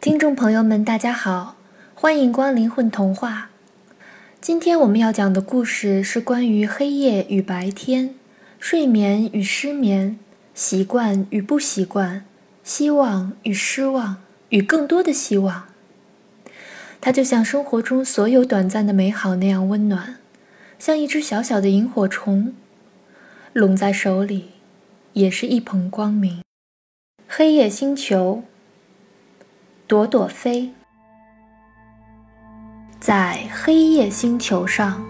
[0.00, 1.56] 听众朋友们，大家好，
[1.94, 3.50] 欢迎光临混童话。
[4.40, 8.14] 今天我们要讲的故事是关于黑夜与白天、
[8.58, 10.18] 睡眠与失眠、
[10.54, 12.24] 习惯与不习惯、
[12.64, 14.16] 希望与失望
[14.48, 15.64] 与更多的希望。
[17.02, 20.16] 它就像生活中所有短暂的美好那样温暖，
[20.78, 22.54] 像一只小小的萤火虫，
[23.52, 24.52] 拢在手里，
[25.12, 26.42] 也是一捧光明。
[27.28, 28.44] 黑夜星球。
[29.90, 30.70] 朵朵飞，
[33.00, 35.02] 在黑夜星球上，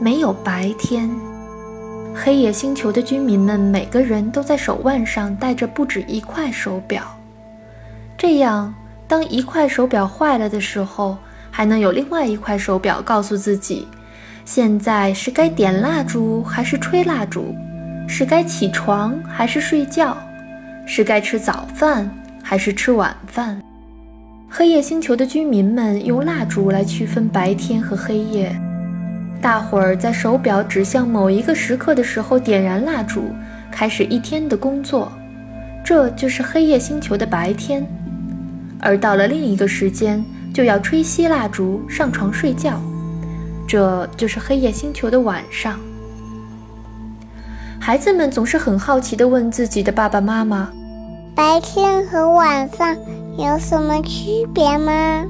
[0.00, 1.10] 没有白天。
[2.14, 7.02] 黑夜星球的居民们每个人都在手腕上戴着不止一块手表，
[8.16, 8.74] 这样，
[9.06, 11.18] 当一块手表坏了的时候，
[11.50, 13.86] 还能有另外一块手表告诉自己，
[14.46, 17.54] 现在是该点蜡烛还是吹蜡烛，
[18.08, 20.16] 是该起床还是睡觉，
[20.86, 22.10] 是该吃早饭
[22.42, 23.62] 还是吃晚饭。
[24.54, 28.54] 黑夜星球的居民们用蜡烛来区分白天和黑夜。
[29.40, 33.22] 大伙儿在手表指向某一个时刻的时候点燃蜡烛，
[33.70, 35.10] 开始一天的工作，
[35.82, 37.82] 这就是黑夜星球的白天。
[38.78, 42.78] 而到了另一个时间，就要吹熄蜡烛，上床睡觉，
[43.66, 45.80] 这就是黑夜星球的晚上。
[47.80, 50.70] 孩子们总是很好奇地问自己的爸爸妈妈
[51.34, 52.94] ：“白天和晚上？”
[53.38, 55.24] 有什么区别吗？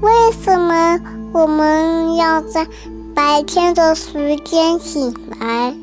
[0.00, 0.98] 为什么
[1.32, 2.66] 我们要在
[3.14, 5.74] 白天的时间醒来，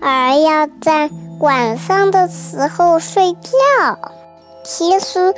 [0.00, 3.98] 而要在晚上的时候睡觉？
[4.64, 5.34] 其实，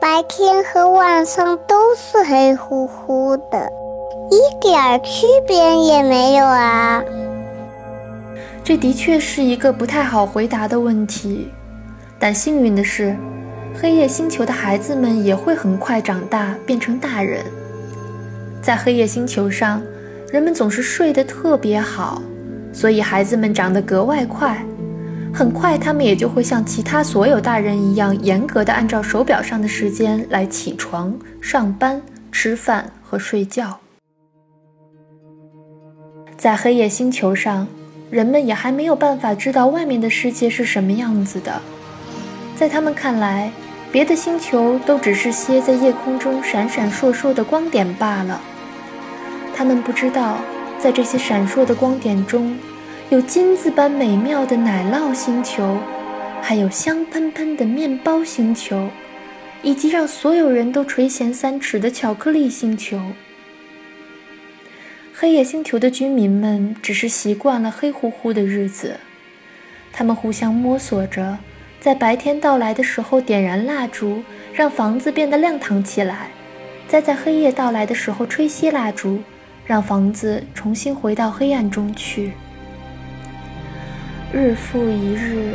[0.00, 3.70] 白天和晚上都是黑乎乎的，
[4.30, 7.02] 一点区别也没有啊！
[8.64, 11.50] 这的确是一个不太好回答的问题，
[12.18, 13.14] 但幸运的是。
[13.76, 17.44] 黑夜星球的孩子们也会很快长大，变成大人。
[18.62, 19.82] 在黑夜星球上，
[20.32, 22.22] 人们总是睡得特别好，
[22.72, 24.64] 所以孩子们长得格外快。
[25.34, 33.78] 很快，他们也就会像其他所有大人一样，严格的按照手表上的时间来起床、上班、吃饭和睡觉。
[36.36, 37.66] 在黑夜星球上，
[38.10, 41.60] 人们也还没有办法知道外面的世界是什么样子的。
[42.54, 43.50] 在他们看来，
[43.94, 48.40] 别的星球都只是些在夜空中闪闪烁烁的光点罢了。
[49.54, 50.40] 他们不知道，
[50.80, 52.58] 在这些闪烁的光点中，
[53.10, 55.78] 有金子般美妙的奶酪星球，
[56.42, 58.88] 还有香喷喷的面包星球，
[59.62, 63.00] 以及让所有人都垂涎三尺的巧克力星球。
[65.14, 68.98] 黑夜星球的居民们只是习惯了黑乎乎的日子，
[69.92, 71.38] 他们互相摸索着。
[71.84, 74.22] 在白天到来的时候，点燃蜡烛，
[74.54, 76.30] 让房子变得亮堂起来；
[76.88, 79.20] 再在黑夜到来的时候，吹熄蜡烛，
[79.66, 82.32] 让房子重新回到黑暗中去。
[84.32, 85.54] 日复一日，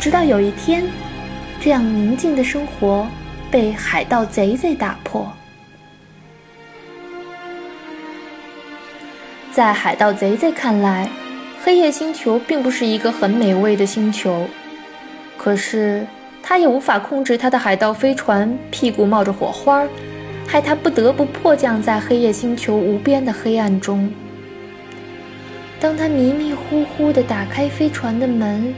[0.00, 0.84] 直到有一天，
[1.60, 3.06] 这样宁静的生活
[3.50, 5.30] 被海盗贼贼打破。
[9.52, 11.06] 在海盗贼贼看来，
[11.62, 14.48] 黑夜星球并不是一个很美味的星球。
[15.46, 16.04] 可是，
[16.42, 19.86] 他也无法控制他的海盗飞船，屁股冒着火花，
[20.44, 24.10] 害他不得不迫降在黑夜星球无边的黑暗中。
[25.78, 28.74] 当他迷迷糊糊地打开飞船的门，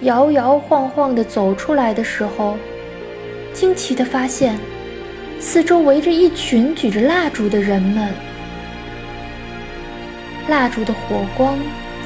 [0.00, 2.56] 摇摇晃晃地走出来的时候，
[3.52, 4.58] 惊奇地发现，
[5.38, 8.12] 四周围着一群举着蜡烛的人们。
[10.48, 11.56] 蜡烛的火光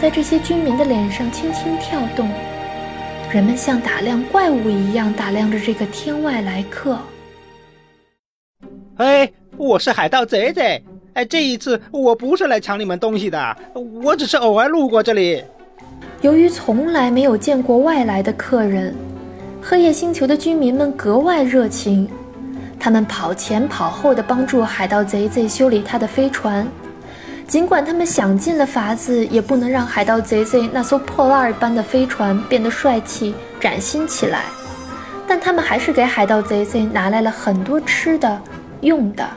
[0.02, 2.28] 在这些居民的脸上轻轻跳动。
[3.32, 6.98] 人们像打量怪物一样打量着这个天外来客。
[8.96, 10.84] 哎，我是海盗贼贼。
[11.14, 13.56] 哎，这一次我不是来抢你们东西的，
[14.02, 15.42] 我只是偶尔路过这里。
[16.20, 18.94] 由于从来没有见过外来的客人，
[19.62, 22.06] 黑夜星球的居民们格外热情，
[22.78, 26.68] 他们跑前跑后的帮助海盗贼贼修理他的飞船。
[27.46, 34.44] 尽管他们想尽了法子，也不能让海盗贼贼那艘破烂般的飞船变得帅气崭新起来，
[35.26, 38.40] 但他们还是给海盗贼贼拿来了很多吃的、
[38.80, 39.28] 用的。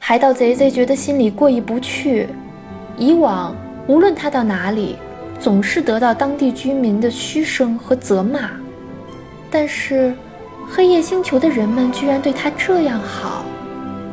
[0.00, 2.28] 海盗贼贼觉得心里过意不去，
[2.98, 3.54] 以往
[3.86, 4.96] 无论他到哪里，
[5.38, 8.50] 总是得到当地居民的嘘声和责骂，
[9.48, 10.12] 但是
[10.68, 13.44] 黑夜星球的人们居然对他这样好，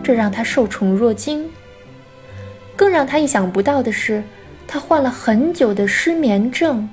[0.03, 1.49] 这让他受宠若惊。
[2.81, 4.23] 更让他意想不到的是，
[4.67, 6.89] 他患了很久的失眠症，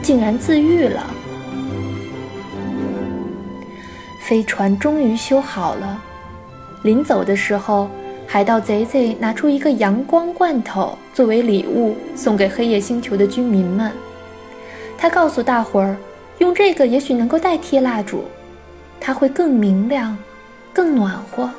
[0.00, 1.10] 竟然自愈了。
[4.22, 6.00] 飞船终于修好了。
[6.84, 7.90] 临走的时候，
[8.28, 13.90] 海盗贼贼拿出一个阳光罐头作为礼物送给黑夜星球的居民们。
[14.96, 15.96] 他告诉大伙儿，
[16.38, 18.22] 用这个也许能够代替蜡烛，
[19.00, 20.16] 它会更明亮，
[20.72, 21.50] 更暖和。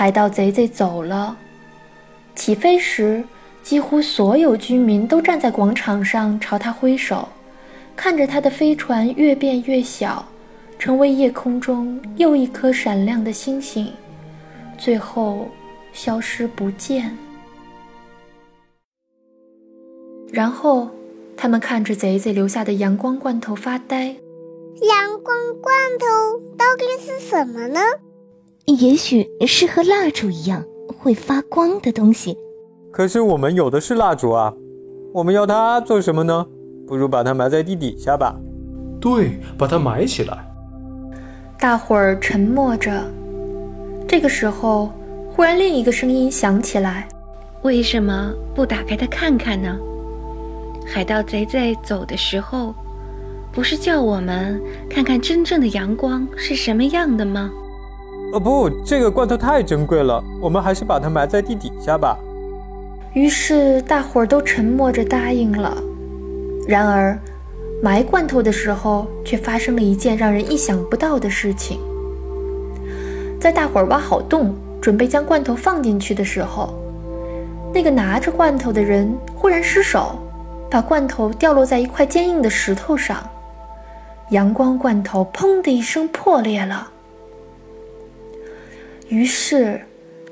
[0.00, 1.36] 海盗贼贼走了。
[2.34, 3.22] 起飞时，
[3.62, 7.28] 几乎所有居民都站在广场上朝他挥手，
[7.94, 10.26] 看着他的飞船越变越小，
[10.78, 13.92] 成为夜空中又一颗闪亮的星星，
[14.78, 15.46] 最后
[15.92, 17.14] 消失不见。
[20.32, 20.88] 然后，
[21.36, 24.06] 他们看着贼贼留下的阳光罐头发呆。
[24.06, 27.80] 阳光罐头到底是什么呢？
[28.76, 30.64] 也许是和蜡烛一样
[30.98, 32.36] 会发光的东西。
[32.92, 34.52] 可是我们有的是蜡烛啊，
[35.12, 36.46] 我们要它做什么呢？
[36.86, 38.34] 不如把它埋在地底下吧。
[39.00, 40.46] 对，把它埋起来。
[41.58, 43.04] 大伙儿沉默着。
[44.08, 44.90] 这个时候，
[45.32, 47.06] 忽然另一个声音响起来
[47.62, 49.78] ：“为什么不打开它看看呢？”
[50.84, 52.74] 海盗贼在走的时候，
[53.52, 57.52] 不是叫我们看看真正的阳光是什么样的吗？
[58.32, 62.16] 哦不，这个罐头太珍贵了，我们还是把它埋在地底下吧。
[63.12, 65.76] 于是大伙儿都沉默着答应了。
[66.68, 67.18] 然而，
[67.82, 71.80] 埋罐头的时候却发生了一件让人意想不到的事情。
[73.40, 76.72] 在大伙儿挖好洞，准备将罐头放进去的时候，
[77.74, 80.16] 那个拿着罐头的人忽然失手，
[80.70, 83.28] 把罐头掉落在一块坚硬的石头上，
[84.28, 86.88] 阳光罐头“砰”的一声破裂了。
[89.10, 89.80] 于是，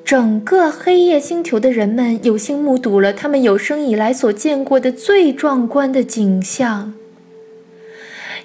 [0.04, 6.94] 整个黑夜星球的人们有幸目睹了他们有生以来所见过的最壮观的景象：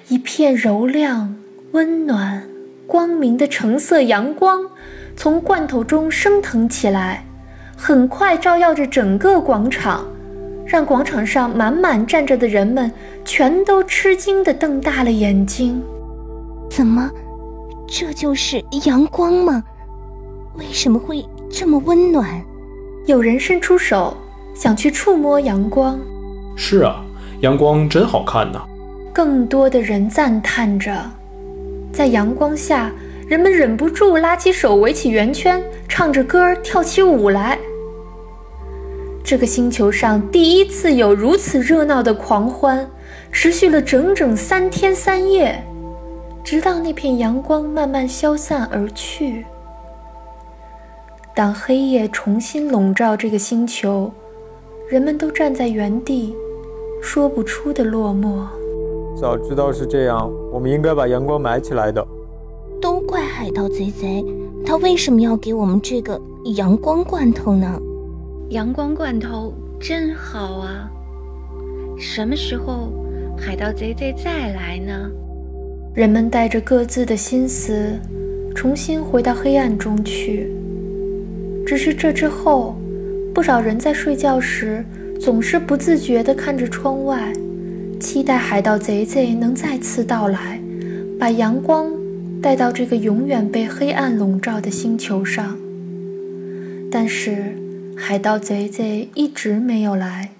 [0.08, 1.36] 一片柔亮、
[1.70, 2.48] 温暖、
[2.84, 4.68] 光明的橙色阳光
[5.16, 7.24] 从罐头中升腾起来，
[7.76, 10.04] 很快照耀着整个广场，
[10.66, 12.90] 让广场上满满站着的人们
[13.24, 15.80] 全都吃惊地瞪大了眼睛。
[16.68, 17.08] 怎么，
[17.86, 19.62] 这就是阳光吗？
[20.56, 22.40] 为什么会这么温暖？
[23.06, 24.16] 有人伸出手
[24.54, 25.98] 想去触摸阳光。
[26.56, 27.04] 是啊，
[27.40, 28.64] 阳光真好看呐。
[29.12, 30.92] 更多的人赞叹着，
[31.92, 32.90] 在阳光下，
[33.28, 37.58] 人们忍不住拉起手围起圆圈，唱着歌跳起舞来。
[39.24, 42.88] 这个星球上第一次有如此热闹的狂欢，
[43.32, 45.64] 持续了整整三天三夜，
[46.44, 49.44] 直到那片阳光慢慢消散而去。
[51.36, 54.08] 当黑夜重新笼罩这个星球，
[54.88, 56.32] 人们都站在原地，
[57.02, 58.46] 说不出的落寞。
[59.20, 62.06] 早知道是这样，我们应该把阳光埋起来的。
[62.80, 64.24] 都怪海盗贼贼，
[64.64, 66.20] 他为什么要给我们这个
[66.54, 67.80] 阳光罐头呢？
[68.50, 70.88] 阳光罐头真好啊！
[71.98, 72.92] 什么时候
[73.36, 75.10] 海盗贼贼再来呢？
[75.94, 77.98] 人们带着各自的心思，
[78.54, 80.53] 重新回到黑暗中去。
[81.66, 82.76] 只是这之后，
[83.34, 84.84] 不少人在睡觉时
[85.18, 87.32] 总是不自觉地看着窗外，
[87.98, 90.60] 期待海盗贼贼能再次到来，
[91.18, 91.90] 把阳光
[92.42, 95.56] 带到这个永远被黑暗笼罩的星球上。
[96.90, 97.56] 但是，
[97.96, 100.30] 海盗贼贼一直没有来。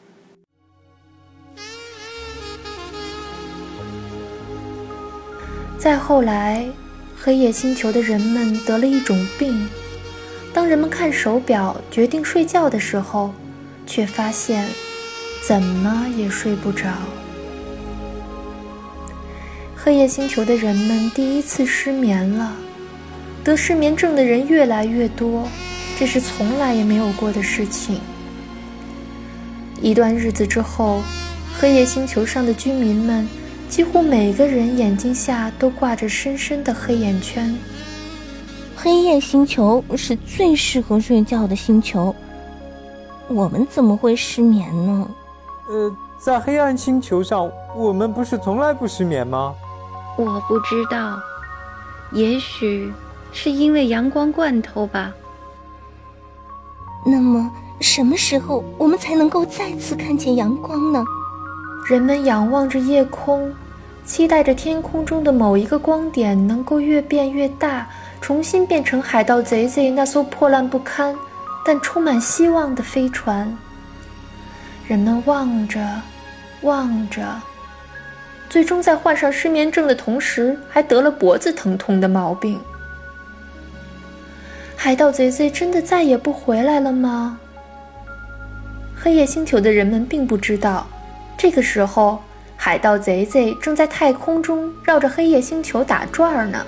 [5.79, 6.67] 再后来，
[7.17, 9.67] 黑夜星球的人们得了一种病。
[10.55, 13.33] 当人们看手表决定睡觉的时候，
[13.89, 14.69] 却发现
[15.45, 16.87] 怎么也睡不着。
[19.75, 22.55] 黑夜星球的人们第一次失眠了，
[23.43, 25.49] 得失眠症的人越来越多，
[25.99, 28.01] 这是从来也没有过的事情。
[29.83, 31.03] 一段日子之后，
[31.59, 33.29] 黑夜星球上的居民们
[33.69, 37.53] 几乎每个人眼睛下都挂着深深的黑眼圈。
[38.85, 42.15] 黑夜星球是最适合睡觉的星球，
[43.29, 45.09] 我们怎么会失眠呢？
[45.71, 49.55] 呃，在黑暗星球上，我们不是从来不失眠吗？
[50.19, 51.19] 我不知道，
[52.13, 52.93] 也许
[53.33, 55.11] 是因为阳光罐头吧。
[57.07, 57.51] 那么，
[57.81, 61.03] 什么时候我们才能够再次看见阳光呢？
[61.89, 63.51] 人们仰望着夜空，
[64.05, 67.89] 期待着天空中的某一个光点能够越变越大。
[68.21, 71.15] 重新变成海盗贼贼那艘破烂不堪，
[71.65, 73.57] 但充满希望的飞船。
[74.87, 75.81] 人们望着，
[76.63, 77.23] 望着，
[78.49, 82.61] 最终在患上失眠症的同时，还得了脖子疼痛的毛病。
[84.77, 87.39] 海盗贼贼真的再也不回来了吗？
[88.95, 90.87] 黑夜星球的人们并不知道，
[91.37, 92.23] 这个时候，
[92.57, 96.65] 海盗贼贼正在太空中绕着黑夜星球打转呢。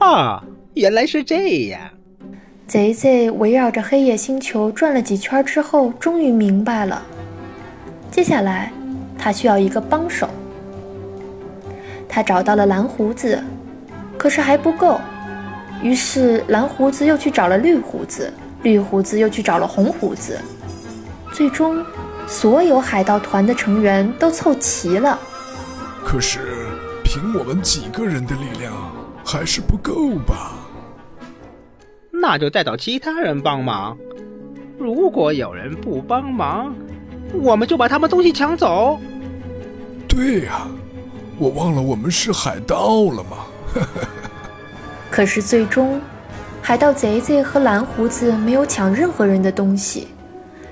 [0.00, 0.42] 啊，
[0.74, 1.78] 原来是这样！
[2.66, 7.02] 贼贼围绕着黑夜星球转了几圈之后，终于明白了。
[8.10, 8.72] 接下来，
[9.18, 10.26] 他需要一个帮手。
[12.08, 13.42] 他找到了蓝胡子，
[14.16, 14.98] 可是还不够。
[15.82, 20.38] 于是蓝胡子又去找了绿胡子，绿胡子又去找了红胡子。
[21.34, 21.84] 最终，
[22.26, 25.18] 所有海盗团的成员都凑齐了。
[26.02, 26.40] 可是，
[27.04, 28.72] 凭我们几个人的力量，
[29.30, 30.56] 还是不够吧？
[32.10, 33.96] 那就再找其他人帮忙。
[34.76, 36.74] 如果有人不帮忙，
[37.40, 38.98] 我们就把他们东西抢走。
[40.08, 40.66] 对呀，
[41.38, 43.46] 我忘了我们是海盗了吗？
[45.12, 46.00] 可是最终，
[46.60, 50.08] 海盗贼贼和蓝胡子没有抢任何人的东西，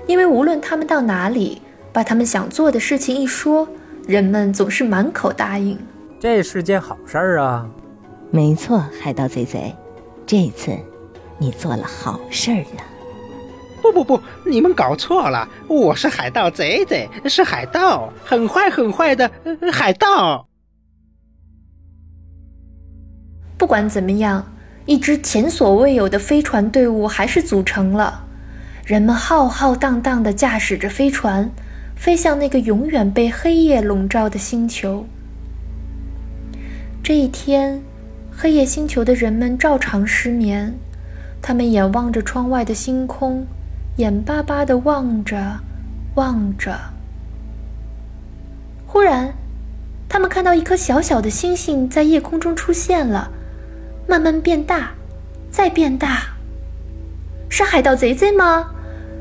[0.05, 1.61] 因为无论他们到哪里，
[1.93, 3.65] 把他们想做的事情一说，
[4.05, 5.79] 人们总是满口答应。
[6.19, 7.65] 这是件好事儿啊！
[8.31, 9.75] 没错，海盗贼贼，
[10.27, 10.77] 这次
[11.39, 12.83] 你做了好事儿了。
[13.81, 19.31] 不不不，你们搞错了，我是海盗贼贼，是海盗，很坏很坏的
[19.71, 20.47] 海盗。
[23.57, 24.45] 不管怎么样，
[24.85, 28.27] 一支前所未有的飞船队伍还是组成了。
[28.85, 31.49] 人们浩浩荡荡地驾驶着飞船，
[31.95, 35.05] 飞向那个永远被黑夜笼罩的星球。
[37.01, 37.81] 这一天，
[38.41, 40.73] 黑夜星球的人们照常失眠，
[41.41, 43.45] 他们眼望着窗外的星空，
[43.97, 45.59] 眼巴巴地望着，
[46.15, 46.73] 望着。
[48.87, 49.33] 忽然，
[50.07, 53.29] 他们看到一颗小小的星星在夜空中出现了。
[54.07, 54.91] 慢慢变大，
[55.51, 56.21] 再变大。
[57.49, 58.71] 是海盗贼贼吗？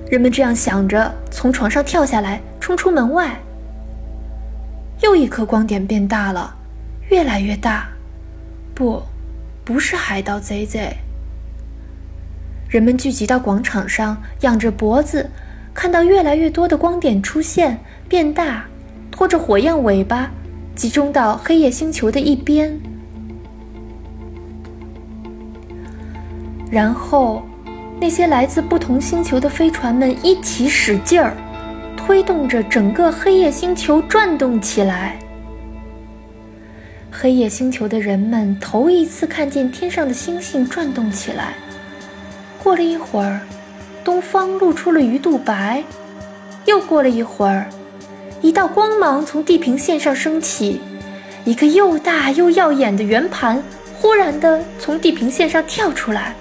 [0.09, 3.37] 人们这样想着，从床上跳下来，冲出门外。
[5.03, 6.55] 又一颗光点变大了，
[7.11, 7.89] 越来越大。
[8.79, 9.03] 不，
[9.65, 10.97] 不是海盗贼贼。
[12.69, 15.29] 人们聚集到广场上，仰着脖子，
[15.75, 18.67] 看到越来越多的光点出现、变大，
[19.11, 20.31] 拖着火焰尾巴，
[20.77, 22.79] 集中到黑夜星球的一边。
[26.71, 27.43] 然后，
[28.01, 31.37] 那些来自不同星球的飞船们一起使劲儿，
[31.97, 35.19] 推动着整个黑夜星球转动起来。
[37.21, 41.55] 黑夜星球的人们头一次看见天上的星星转动起来。
[42.63, 43.41] 过了一会儿，
[44.05, 45.83] 东方露出了鱼肚白。
[46.65, 47.69] 又过了一会儿，
[48.41, 50.81] 一道光芒从地平线上升起，
[51.45, 53.61] 一个又大又耀眼的圆盘
[53.97, 56.37] 忽然的从地平线上跳出来。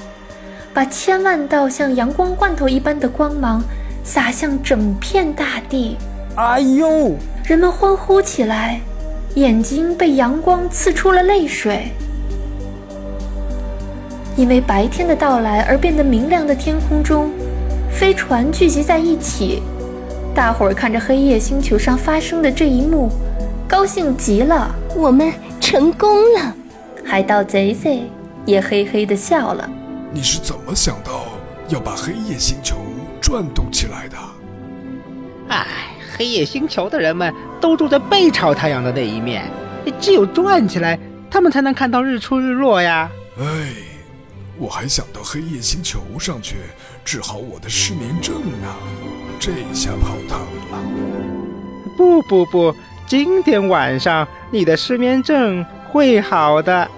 [0.75, 3.63] 把千万道像阳光罐头一般的光芒
[4.03, 5.98] 洒向整片大地。
[6.36, 7.15] 哎呦！
[7.43, 8.79] 人们欢呼起来，
[9.38, 11.91] 眼睛被阳光刺出了泪水。
[14.36, 17.32] 因为白天的到来而变得明亮的天空中，
[17.91, 19.62] 飞船聚集在一起，
[20.34, 23.12] 大伙儿看着黑夜星球上发生的这一幕，
[23.67, 24.74] 高兴极了。
[24.96, 26.56] 我们成功了！
[27.06, 28.10] 海盗贼贼
[28.44, 29.70] 也嘿嘿地笑了。
[30.12, 31.25] 你是怎么想到
[31.67, 32.75] 要把黑夜星球
[33.22, 34.17] 转动起来的？
[35.50, 35.67] 哎，
[36.17, 37.31] 黑夜星球的人们
[37.62, 39.50] 都住在背朝太阳的那一面，
[40.01, 40.97] 只有转起来，
[41.29, 43.09] 他们才能看到日出日落呀。
[43.39, 43.45] 哎，
[44.57, 46.55] 我还想到黑夜星球上去
[47.05, 48.67] 治好我的失眠症呢，
[49.39, 50.83] 这下泡汤了。
[51.95, 56.89] 不不不，今天晚上你的失眠症会好的。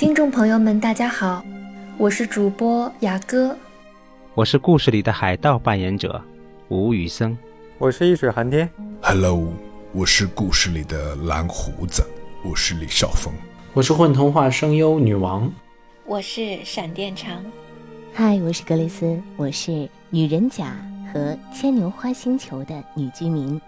[0.00, 1.44] 听众朋友们，大家好，
[1.98, 3.54] 我是主播雅歌，
[4.34, 6.18] 我是故事里的海盗扮演者
[6.68, 7.36] 吴宇森，
[7.76, 8.66] 我是一水寒天
[9.02, 9.52] ，Hello，
[9.92, 12.02] 我是故事里的蓝胡子，
[12.42, 13.30] 我是李少峰，
[13.74, 15.52] 我是混童话声优女王，
[16.06, 17.44] 我是闪电长，
[18.14, 20.74] 嗨，我是格蕾丝，我是女人甲
[21.12, 23.60] 和牵牛花星球的女居民，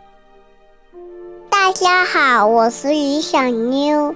[1.51, 4.15] 大家好，我是于小妞。